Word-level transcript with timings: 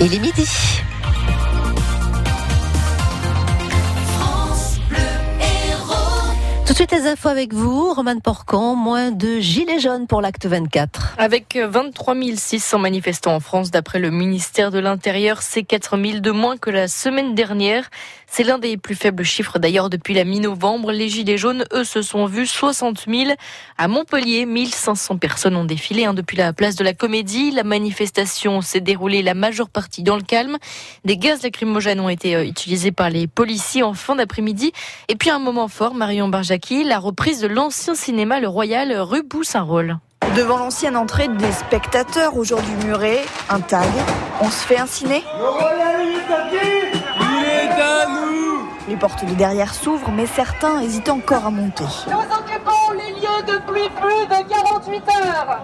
Il 0.00 0.14
est 0.14 0.18
midi. 0.20 0.48
Suite 6.78 6.92
les 6.92 7.08
infos 7.08 7.28
avec 7.28 7.52
vous, 7.54 7.92
Roman 7.92 8.20
Porcan, 8.20 8.76
moins 8.76 9.10
de 9.10 9.40
gilets 9.40 9.80
jaunes 9.80 10.06
pour 10.06 10.22
l'acte 10.22 10.46
24. 10.46 11.16
Avec 11.18 11.58
23 11.60 12.14
600 12.36 12.78
manifestants 12.78 13.34
en 13.34 13.40
France, 13.40 13.72
d'après 13.72 13.98
le 13.98 14.12
ministère 14.12 14.70
de 14.70 14.78
l'Intérieur, 14.78 15.42
c'est 15.42 15.64
4 15.64 16.00
000 16.00 16.20
de 16.20 16.30
moins 16.30 16.56
que 16.56 16.70
la 16.70 16.86
semaine 16.86 17.34
dernière. 17.34 17.90
C'est 18.30 18.44
l'un 18.44 18.58
des 18.58 18.76
plus 18.76 18.94
faibles 18.94 19.24
chiffres 19.24 19.58
d'ailleurs 19.58 19.88
depuis 19.88 20.12
la 20.12 20.22
mi-novembre. 20.22 20.92
Les 20.92 21.08
gilets 21.08 21.38
jaunes, 21.38 21.64
eux, 21.72 21.82
se 21.82 22.02
sont 22.02 22.26
vus 22.26 22.46
60 22.46 23.06
000. 23.08 23.32
À 23.78 23.88
Montpellier, 23.88 24.44
1500 24.44 25.16
personnes 25.16 25.56
ont 25.56 25.64
défilé 25.64 26.04
hein, 26.04 26.12
depuis 26.12 26.36
la 26.36 26.52
place 26.52 26.76
de 26.76 26.84
la 26.84 26.92
Comédie. 26.92 27.50
La 27.50 27.64
manifestation 27.64 28.60
s'est 28.60 28.82
déroulée 28.82 29.22
la 29.22 29.34
majeure 29.34 29.70
partie 29.70 30.02
dans 30.02 30.14
le 30.14 30.22
calme. 30.22 30.58
Des 31.04 31.16
gaz 31.16 31.42
lacrymogènes 31.42 32.00
ont 32.00 32.10
été 32.10 32.36
euh, 32.36 32.44
utilisés 32.44 32.92
par 32.92 33.08
les 33.08 33.26
policiers 33.26 33.82
en 33.82 33.94
fin 33.94 34.14
d'après-midi. 34.14 34.72
Et 35.08 35.16
puis 35.16 35.30
un 35.30 35.38
moment 35.38 35.68
fort, 35.68 35.94
Marion 35.94 36.28
La 36.70 36.98
reprise 36.98 37.40
de 37.40 37.46
l'ancien 37.46 37.94
cinéma 37.94 38.40
Le 38.40 38.48
Royal 38.48 38.92
rue 38.92 39.22
Boussaint-Rôle. 39.22 39.96
Devant 40.36 40.58
l'ancienne 40.58 40.96
entrée 40.96 41.28
des 41.28 41.50
spectateurs, 41.50 42.36
aujourd'hui 42.36 42.74
murés, 42.84 43.22
un 43.48 43.60
tag. 43.60 43.88
On 44.42 44.50
se 44.50 44.66
fait 44.66 44.76
un 44.76 44.86
ciné? 44.86 45.24
Les 48.86 48.96
portes 48.96 49.24
de 49.24 49.32
derrière 49.32 49.72
s'ouvrent, 49.72 50.10
mais 50.10 50.26
certains 50.26 50.82
hésitent 50.82 51.08
encore 51.08 51.46
à 51.46 51.50
monter. 51.50 51.84
Nous 52.06 52.18
occupons 52.18 52.92
les 52.92 53.14
lieux 53.14 53.42
depuis 53.46 53.88
plus 53.88 54.26
de 54.26 54.48
48 54.48 55.02
heures. 55.08 55.62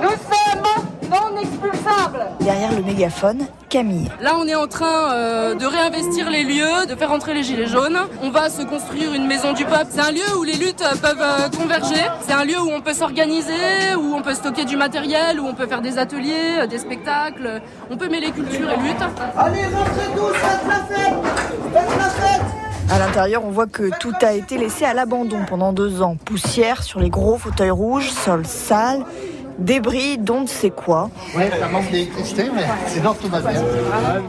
Nous 0.00 0.10
sommes 0.10 0.95
non 1.10 1.40
expulsables. 1.40 2.26
Derrière 2.40 2.72
le 2.72 2.82
mégaphone, 2.82 3.46
Camille. 3.68 4.08
Là, 4.20 4.34
on 4.38 4.46
est 4.46 4.54
en 4.54 4.66
train 4.66 5.12
euh, 5.12 5.54
de 5.54 5.66
réinvestir 5.66 6.30
les 6.30 6.44
lieux, 6.44 6.86
de 6.88 6.94
faire 6.94 7.12
entrer 7.12 7.34
les 7.34 7.42
gilets 7.42 7.66
jaunes. 7.66 7.98
On 8.22 8.30
va 8.30 8.48
se 8.48 8.62
construire 8.62 9.14
une 9.14 9.26
maison 9.26 9.52
du 9.52 9.64
peuple. 9.64 9.86
C'est 9.90 10.00
un 10.00 10.10
lieu 10.10 10.36
où 10.38 10.42
les 10.42 10.54
luttes 10.54 10.84
peuvent 11.02 11.20
euh, 11.20 11.48
converger. 11.50 12.02
C'est 12.20 12.32
un 12.32 12.44
lieu 12.44 12.60
où 12.60 12.70
on 12.70 12.80
peut 12.80 12.94
s'organiser, 12.94 13.94
où 13.98 14.14
on 14.14 14.22
peut 14.22 14.34
stocker 14.34 14.64
du 14.64 14.76
matériel, 14.76 15.40
où 15.40 15.46
on 15.46 15.54
peut 15.54 15.66
faire 15.66 15.82
des 15.82 15.98
ateliers, 15.98 16.60
euh, 16.60 16.66
des 16.66 16.78
spectacles. 16.78 17.60
On 17.90 17.96
peut 17.96 18.08
mêler 18.08 18.30
culture 18.30 18.70
et 18.70 18.76
lutte. 18.76 19.02
Allez, 19.36 19.64
rentrez 19.64 20.06
tous, 20.14 20.34
faites 20.34 20.68
la 20.68 20.96
fête 20.96 21.14
Faites 21.72 21.98
la 21.98 22.10
fête 22.10 22.42
À 22.90 22.98
l'intérieur, 22.98 23.44
on 23.44 23.50
voit 23.50 23.66
que 23.66 23.90
tout 23.98 24.14
a 24.22 24.32
été 24.32 24.58
laissé 24.58 24.84
à 24.84 24.94
l'abandon 24.94 25.40
pendant 25.48 25.72
deux 25.72 26.02
ans. 26.02 26.16
Poussière 26.24 26.82
sur 26.82 27.00
les 27.00 27.10
gros 27.10 27.36
fauteuils 27.36 27.70
rouges, 27.70 28.10
sol 28.10 28.46
sale, 28.46 29.04
débris 29.58 30.18
dont 30.18 30.42
ne 30.42 30.46
sait 30.46 30.70
quoi. 30.70 31.10
Ouais, 31.36 31.50
ça 31.58 31.68
manque 31.68 31.90
d'électricité, 31.90 32.44
mais 32.54 32.64
sinon 32.86 33.14
tout 33.14 33.28
va 33.28 33.40
bien. 33.40 33.62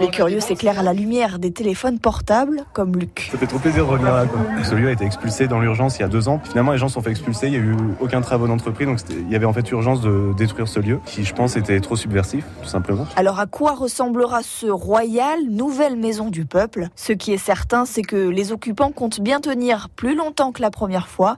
Les 0.00 0.08
curieux 0.08 0.40
s'éclairent 0.40 0.78
à 0.78 0.82
la 0.82 0.92
lumière 0.92 1.38
des 1.38 1.52
téléphones 1.52 1.98
portables, 1.98 2.64
comme 2.72 2.96
Luc. 2.96 3.28
Ça 3.30 3.38
fait 3.38 3.46
trop 3.46 3.58
plaisir 3.58 3.86
de 3.86 3.90
revenir 3.90 4.12
là. 4.12 4.26
Quoi. 4.26 4.40
Ce 4.64 4.74
lieu 4.74 4.88
a 4.88 4.92
été 4.92 5.04
expulsé 5.04 5.48
dans 5.48 5.60
l'urgence 5.60 5.98
il 5.98 6.02
y 6.02 6.04
a 6.04 6.08
deux 6.08 6.28
ans. 6.28 6.40
Finalement, 6.44 6.72
les 6.72 6.78
gens 6.78 6.88
se 6.88 6.94
sont 6.94 7.02
fait 7.02 7.10
expulser. 7.10 7.46
Il 7.48 7.52
n'y 7.52 7.56
a 7.56 7.60
eu 7.60 7.76
aucun 8.00 8.20
travaux 8.20 8.46
d'entreprise. 8.46 8.86
Donc, 8.86 9.00
il 9.10 9.30
y 9.30 9.36
avait 9.36 9.46
en 9.46 9.52
fait 9.52 9.70
urgence 9.70 10.00
de 10.00 10.32
détruire 10.36 10.68
ce 10.68 10.80
lieu 10.80 11.00
qui, 11.04 11.24
je 11.24 11.34
pense, 11.34 11.56
était 11.56 11.80
trop 11.80 11.96
subversif, 11.96 12.44
tout 12.62 12.68
simplement. 12.68 13.06
Alors 13.16 13.40
à 13.40 13.46
quoi 13.46 13.72
ressemblera 13.72 14.42
ce 14.42 14.66
royal, 14.66 15.38
nouvelle 15.48 15.96
maison 15.96 16.30
du 16.30 16.44
peuple? 16.44 16.88
Ce 16.96 17.12
qui 17.12 17.32
est 17.32 17.38
certain, 17.38 17.84
c'est 17.84 18.02
que 18.02 18.16
les 18.16 18.52
occupants 18.52 18.92
comptent 18.92 19.20
bien 19.20 19.40
tenir 19.40 19.88
plus 19.88 20.14
longtemps 20.14 20.52
que 20.52 20.62
la 20.62 20.70
première 20.70 21.08
fois. 21.08 21.36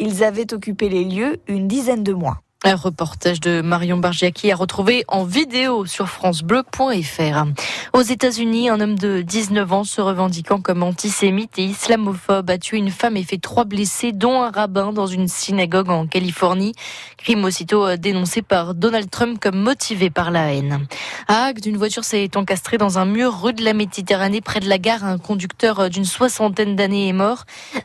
Ils 0.00 0.22
avaient 0.22 0.54
occupé 0.54 0.88
les 0.88 1.04
lieux 1.04 1.38
une 1.48 1.66
dizaine 1.66 2.04
de 2.04 2.12
mois. 2.12 2.38
Un 2.64 2.74
reportage 2.74 3.38
de 3.38 3.60
Marion 3.60 3.98
Bargiaki 3.98 4.50
à 4.50 4.56
retrouver 4.56 5.04
en 5.06 5.22
vidéo 5.22 5.86
sur 5.86 6.08
francebleu.fr. 6.08 7.44
Aux 7.92 8.02
États-Unis, 8.02 8.68
un 8.68 8.80
homme 8.80 8.98
de 8.98 9.22
19 9.22 9.72
ans 9.72 9.84
se 9.84 10.00
revendiquant 10.00 10.60
comme 10.60 10.82
antisémite 10.82 11.56
et 11.60 11.62
islamophobe 11.62 12.50
a 12.50 12.58
tué 12.58 12.78
une 12.78 12.90
femme 12.90 13.16
et 13.16 13.22
fait 13.22 13.38
trois 13.38 13.64
blessés, 13.64 14.10
dont 14.10 14.42
un 14.42 14.50
rabbin 14.50 14.92
dans 14.92 15.06
une 15.06 15.28
synagogue 15.28 15.88
en 15.88 16.08
Californie. 16.08 16.74
Crime 17.16 17.44
aussitôt 17.44 17.96
dénoncé 17.96 18.42
par 18.42 18.74
Donald 18.74 19.08
Trump 19.08 19.38
comme 19.40 19.60
motivé 19.60 20.10
par 20.10 20.32
la 20.32 20.52
haine. 20.52 20.88
À 21.28 21.44
Agde, 21.44 21.64
une 21.64 21.76
voiture 21.76 22.02
s'est 22.02 22.36
encastrée 22.36 22.76
dans 22.76 22.98
un 22.98 23.04
mur 23.04 23.40
rue 23.40 23.52
de 23.52 23.62
la 23.62 23.72
Méditerranée 23.72 24.40
près 24.40 24.58
de 24.58 24.68
la 24.68 24.78
gare. 24.78 25.04
Un 25.04 25.18
conducteur 25.18 25.88
d'une 25.90 26.04
soixantaine 26.04 26.74
d'années 26.74 27.06
est 27.08 27.12
mort. 27.12 27.44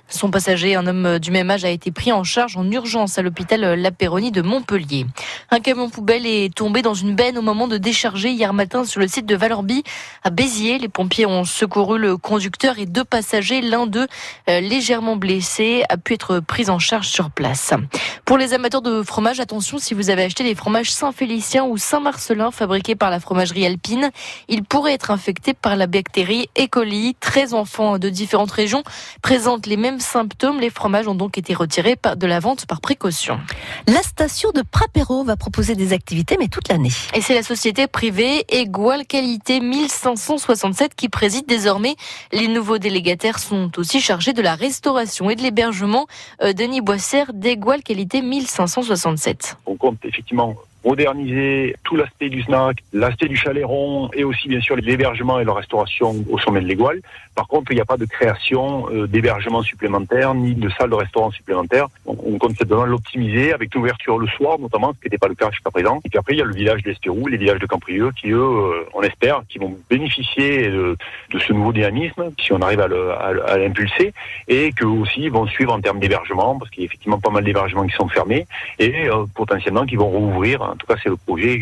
Son 0.10 0.32
passager, 0.32 0.74
un 0.74 0.88
homme 0.88 1.20
du 1.20 1.30
même 1.30 1.52
âge, 1.52 1.64
a 1.64 1.70
été 1.70 1.92
pris 1.92 2.12
en 2.12 2.24
charge 2.24 2.58
en 2.58 2.70
urgence 2.72 3.20
à 3.20 3.22
l'hôpital 3.22 3.80
La 3.80 3.92
Péronie 3.92 4.32
de 4.32 4.42
Montpellier. 4.42 4.63
Un 5.52 5.60
camion 5.60 5.90
poubelle 5.90 6.26
est 6.26 6.54
tombé 6.54 6.82
dans 6.82 6.94
une 6.94 7.16
benne 7.16 7.38
au 7.38 7.42
moment 7.42 7.68
de 7.68 7.78
décharger 7.78 8.32
hier 8.32 8.54
matin 8.54 8.86
sur 8.86 9.00
le 9.00 9.08
site 9.08 9.26
de 9.26 9.36
Valorby 9.36 9.84
à 10.24 10.30
Béziers. 10.30 10.80
Les 10.80 10.90
pompiers 10.90 11.26
ont 11.26 11.44
secouru 11.44 12.00
le 12.00 12.18
conducteur 12.18 12.80
et 12.80 12.86
deux 12.86 13.04
passagers. 13.04 13.62
L'un 13.62 13.88
d'eux, 13.88 14.08
euh, 14.50 14.60
légèrement 14.60 15.16
blessé, 15.16 15.84
a 15.90 15.98
pu 15.98 16.14
être 16.14 16.40
pris 16.40 16.70
en 16.70 16.80
charge 16.80 17.08
sur 17.08 17.30
place. 17.30 17.74
Pour 18.26 18.38
les 18.38 18.54
amateurs 18.54 18.82
de 18.82 19.04
fromage, 19.04 19.40
attention, 19.40 19.78
si 19.78 19.94
vous 19.94 20.10
avez 20.10 20.24
acheté 20.24 20.44
des 20.44 20.56
fromages 20.56 20.92
Saint-Félicien 20.92 21.66
ou 21.66 21.78
Saint-Marcelin 21.78 22.52
fabriqués 22.52 22.96
par 22.96 23.10
la 23.10 23.20
fromagerie 23.20 23.66
alpine, 23.66 24.12
ils 24.48 24.64
pourraient 24.64 24.94
être 24.94 25.12
infectés 25.12 25.54
par 25.54 25.76
la 25.76 25.88
bactérie 25.88 26.50
E. 26.58 26.68
coli. 26.68 27.16
13 27.20 27.54
enfants 27.54 28.00
de 28.00 28.10
différentes 28.10 28.52
régions 28.52 28.84
présentent 29.22 29.68
les 29.68 29.78
mêmes 29.78 30.00
symptômes. 30.00 30.60
Les 30.60 30.70
fromages 30.70 31.08
ont 31.08 31.16
donc 31.16 31.38
été 31.38 31.54
retirés 31.54 31.98
de 32.16 32.28
la 32.28 32.40
vente 32.40 32.66
par 32.66 32.82
précaution. 32.82 33.40
La 33.88 34.02
station 34.02 34.52
de 34.54 34.62
Prapéro 34.62 35.24
va 35.24 35.36
proposer 35.36 35.76
des 35.76 35.94
activités, 35.94 36.38
mais 36.40 36.48
toute 36.48 36.70
l'année. 36.70 36.92
Et 37.14 37.22
c'est 37.22 37.34
la 37.34 37.44
société 37.44 37.88
privée 37.88 38.46
Égale 38.50 39.06
Qualité 39.06 39.60
1567 39.60 40.96
qui 40.96 41.10
préside 41.10 41.46
désormais. 41.48 41.96
Les 42.32 42.48
nouveaux 42.48 42.78
délégataires 42.78 43.40
sont 43.40 43.72
aussi 43.78 44.02
chargés 44.02 44.34
de 44.34 44.42
la 44.42 44.56
restauration 44.56 45.30
et 45.30 45.36
de 45.36 45.42
l'hébergement. 45.42 46.08
Euh, 46.42 46.54
Denis 46.54 46.82
Boissère 46.82 47.34
d'Égale 47.34 47.84
Qualité 47.84 48.22
1567. 48.22 49.58
On 49.66 49.76
compte 49.76 49.98
effectivement 50.04 50.56
moderniser 50.84 51.76
tout 51.84 51.96
l'aspect 51.96 52.30
du 52.30 52.42
snack, 52.44 52.78
l'aspect 52.94 53.28
du 53.28 53.38
chalet 53.38 53.66
rond 53.66 54.10
et 54.14 54.24
aussi 54.24 54.48
bien 54.48 54.62
sûr 54.62 54.76
l'hébergement 54.76 55.40
et 55.40 55.46
la 55.46 55.54
restauration 55.54 56.16
au 56.30 56.38
sommet 56.40 56.62
de 56.62 56.68
l'Égoile. 56.68 57.00
Par 57.36 57.48
contre, 57.48 57.72
il 57.72 57.76
n'y 57.76 57.82
a 57.82 57.86
pas 57.86 57.98
de 57.98 58.06
création 58.06 58.88
euh, 58.92 59.08
d'hébergement 59.08 59.64
supplémentaire 59.64 60.34
ni 60.36 60.54
de 60.54 60.70
salle 60.70 60.90
de 60.90 60.96
restaurant 60.96 61.32
supplémentaire. 61.32 61.88
On, 62.06 62.38
compte 62.38 62.58
simplement 62.58 62.86
l'optimiser 62.86 63.54
avec 63.54 63.74
une 63.74 63.82
ouverture 63.82 64.18
le 64.18 64.28
soir 64.28 64.60
notamment, 64.60 64.94
ce 64.94 65.00
qui 65.00 65.06
n'était 65.06 65.18
pas 65.18 65.28
le 65.28 65.36
cas 65.36 65.50
jusqu'à 65.52 65.72
présent. 65.72 66.00
Et 66.06 66.10
puis 66.10 66.20
après, 66.20 66.34
il 66.34 66.40
y 66.40 66.42
a 66.42 66.46
le 66.46 66.54
village 66.54 66.84
d'Espérou, 66.84 67.28
les 67.28 67.38
villages 67.38 67.60
de 67.60 67.66
Camprieux 67.66 68.12
qui 68.16 68.32
eux, 68.32 68.40
euh, 68.40 68.86
on 68.94 69.02
espère, 69.02 69.42
qui 69.50 69.58
vont 69.58 69.78
bénéficier 69.90 70.70
de, 70.70 70.96
de, 71.32 71.40
ce 71.40 71.54
nouveau 71.54 71.74
dynamisme 71.74 72.32
si 72.40 72.54
on 72.54 72.62
arrive 72.62 72.82
à 72.82 73.58
l'impulser 73.58 74.14
et 74.48 74.72
que 74.72 74.86
aussi 74.86 75.30
vont 75.30 75.48
suivre 75.48 75.74
en 75.74 75.82
termes 75.82 76.00
d'hébergement 76.00 76.58
parce 76.58 76.70
qu'il 76.72 76.84
y 76.84 76.86
a 76.86 76.88
effectivement 76.88 77.20
pas 77.20 77.32
mal 77.32 77.44
d'hébergements 77.44 77.86
qui 77.88 77.96
sont 77.96 78.08
fermés 78.08 78.46
et 78.80 79.10
euh, 79.10 79.26
potentiellement 79.34 79.86
qui 79.86 79.96
vont 79.96 80.10
rouvrir 80.10 80.73
en 80.74 80.76
tout 80.76 80.88
cas, 80.88 80.96
c'est 81.02 81.10
le 81.10 81.18
projet 81.18 81.62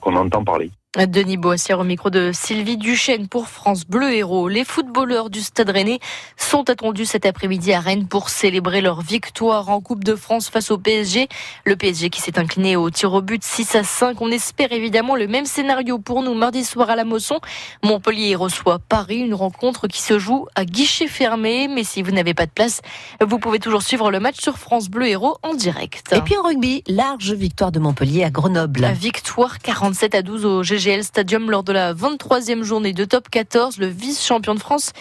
qu'on 0.00 0.16
entend 0.16 0.44
parler. 0.44 0.70
Denis 0.98 1.38
Boissière 1.38 1.78
au 1.78 1.84
micro 1.84 2.10
de 2.10 2.32
Sylvie 2.34 2.76
Duchesne 2.76 3.26
pour 3.26 3.48
France 3.48 3.86
Bleu 3.86 4.12
Héros. 4.12 4.48
Les 4.48 4.62
footballeurs 4.62 5.30
du 5.30 5.40
Stade 5.40 5.70
Rennais 5.70 6.00
sont 6.36 6.68
attendus 6.68 7.06
cet 7.06 7.24
après-midi 7.24 7.72
à 7.72 7.80
Rennes 7.80 8.06
pour 8.06 8.28
célébrer 8.28 8.82
leur 8.82 9.00
victoire 9.00 9.70
en 9.70 9.80
Coupe 9.80 10.04
de 10.04 10.14
France 10.14 10.50
face 10.50 10.70
au 10.70 10.76
PSG. 10.76 11.28
Le 11.64 11.76
PSG 11.76 12.10
qui 12.10 12.20
s'est 12.20 12.38
incliné 12.38 12.76
au 12.76 12.90
tir 12.90 13.14
au 13.14 13.22
but 13.22 13.42
6 13.42 13.74
à 13.76 13.84
5. 13.84 14.20
On 14.20 14.30
espère 14.30 14.70
évidemment 14.70 15.16
le 15.16 15.28
même 15.28 15.46
scénario 15.46 15.98
pour 15.98 16.22
nous 16.22 16.34
mardi 16.34 16.62
soir 16.62 16.90
à 16.90 16.94
la 16.94 17.04
Mosson. 17.04 17.40
Montpellier 17.82 18.36
reçoit 18.36 18.78
Paris, 18.78 19.20
une 19.20 19.32
rencontre 19.32 19.88
qui 19.88 20.02
se 20.02 20.18
joue 20.18 20.46
à 20.56 20.66
guichet 20.66 21.06
fermé. 21.06 21.68
Mais 21.68 21.84
si 21.84 22.02
vous 22.02 22.10
n'avez 22.10 22.34
pas 22.34 22.44
de 22.44 22.50
place, 22.50 22.82
vous 23.26 23.38
pouvez 23.38 23.60
toujours 23.60 23.80
suivre 23.80 24.10
le 24.10 24.20
match 24.20 24.42
sur 24.42 24.58
France 24.58 24.90
Bleu 24.90 25.06
Héros 25.06 25.38
en 25.42 25.54
direct. 25.54 26.12
Et 26.14 26.20
puis 26.20 26.36
en 26.36 26.42
rugby, 26.42 26.84
large 26.86 27.32
victoire 27.32 27.72
de 27.72 27.78
Montpellier 27.78 28.24
à 28.24 28.30
Grenoble. 28.30 28.82
La 28.82 28.92
victoire 28.92 29.58
47 29.58 30.14
à 30.16 30.20
12 30.20 30.44
au 30.44 30.62
GG 30.62 30.81
GL 30.82 31.04
Stadium 31.04 31.48
lors 31.48 31.62
de 31.62 31.72
la 31.72 31.94
23e 31.94 32.64
journée 32.64 32.92
de 32.92 33.04
top 33.04 33.30
14. 33.30 33.78
Le 33.78 33.86
vice-champion 33.86 34.56
de 34.56 34.58
France 34.58 34.92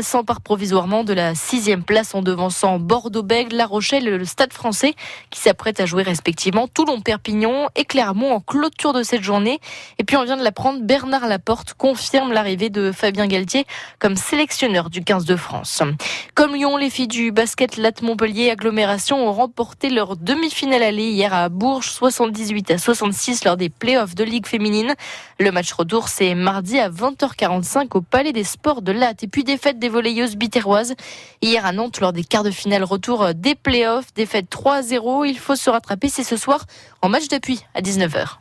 s'empare 0.00 0.40
provisoirement 0.40 1.04
de 1.04 1.12
la 1.12 1.34
sixième 1.34 1.82
place 1.82 2.14
en 2.14 2.22
devançant 2.22 2.78
Bordeaux-Bègles, 2.78 3.54
La 3.54 3.66
Rochelle 3.66 4.08
et 4.08 4.16
le 4.16 4.24
Stade 4.24 4.54
français 4.54 4.94
qui 5.30 5.40
s'apprêtent 5.40 5.80
à 5.80 5.84
jouer 5.84 6.02
respectivement 6.02 6.68
Toulon-Perpignan 6.68 7.68
et 7.76 7.84
Clermont 7.84 8.32
en 8.32 8.40
clôture 8.40 8.94
de 8.94 9.02
cette 9.02 9.22
journée. 9.22 9.60
Et 9.98 10.04
puis 10.04 10.16
on 10.16 10.24
vient 10.24 10.38
de 10.38 10.42
l'apprendre, 10.42 10.80
Bernard 10.82 11.26
Laporte 11.26 11.74
confirme 11.74 12.32
l'arrivée 12.32 12.70
de 12.70 12.90
Fabien 12.90 13.26
Galtier 13.26 13.66
comme 13.98 14.16
sélectionneur 14.16 14.88
du 14.88 15.04
15 15.04 15.26
de 15.26 15.36
France. 15.36 15.82
Comme 16.34 16.54
Lyon, 16.54 16.78
les 16.78 16.88
filles 16.88 17.08
du 17.08 17.30
basket 17.30 17.76
Latte 17.76 18.00
Montpellier 18.00 18.48
agglomération 18.50 19.28
ont 19.28 19.32
remporté 19.32 19.90
leur 19.90 20.16
demi-finale 20.16 20.82
aller 20.82 21.10
hier 21.10 21.34
à 21.34 21.50
Bourges 21.50 21.90
78 21.90 22.70
à 22.70 22.78
66 22.78 23.44
lors 23.44 23.58
des 23.58 23.68
playoffs 23.68 24.14
de 24.14 24.24
Ligue 24.24 24.46
féminine. 24.46 24.94
Le 25.38 25.50
match 25.50 25.72
retour, 25.72 26.08
c'est 26.08 26.34
mardi 26.34 26.78
à 26.78 26.88
20h45 26.88 27.88
au 27.94 28.00
Palais 28.00 28.32
des 28.32 28.44
Sports 28.44 28.82
de 28.82 28.92
Latte. 28.92 29.22
Et 29.22 29.28
puis 29.28 29.44
défaite 29.44 29.78
des 29.78 29.88
volleyeuses 29.88 30.36
bitéroises. 30.36 30.94
Hier 31.42 31.64
à 31.64 31.72
Nantes, 31.72 32.00
lors 32.00 32.12
des 32.12 32.24
quarts 32.24 32.44
de 32.44 32.50
finale 32.50 32.84
retour 32.84 33.34
des 33.34 33.54
playoffs, 33.54 34.12
défaite 34.14 34.46
3-0. 34.50 35.26
Il 35.26 35.38
faut 35.38 35.56
se 35.56 35.70
rattraper, 35.70 36.08
c'est 36.08 36.24
ce 36.24 36.36
soir 36.36 36.64
en 37.02 37.08
match 37.08 37.28
d'appui 37.28 37.64
à 37.74 37.80
19h. 37.80 38.38